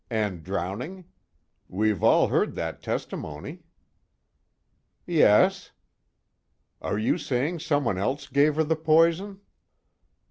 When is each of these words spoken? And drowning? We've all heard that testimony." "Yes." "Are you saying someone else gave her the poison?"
And 0.09 0.43
drowning? 0.43 1.05
We've 1.67 2.01
all 2.01 2.29
heard 2.29 2.55
that 2.55 2.81
testimony." 2.81 3.59
"Yes." 5.05 5.73
"Are 6.81 6.97
you 6.97 7.19
saying 7.19 7.59
someone 7.59 7.99
else 7.99 8.25
gave 8.25 8.55
her 8.55 8.63
the 8.63 8.75
poison?" 8.75 9.41